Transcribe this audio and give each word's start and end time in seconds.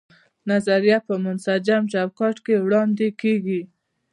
نظریه 0.49 0.97
په 1.07 1.13
منسجم 1.25 1.81
چوکاټ 1.93 2.35
کې 2.45 2.55
وړاندې 2.65 3.07
کیږي. 3.21 3.61